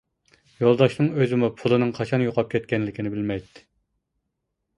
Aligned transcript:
يولداشنىڭ 0.61 1.11
ئۆزىمۇ 1.19 1.49
پۇلىنىڭ 1.59 1.91
قاچان 1.99 2.25
يوقاپ 2.25 2.49
كەتكەنلىكىنى 2.55 3.13
بىلمەيتتى. 3.19 3.67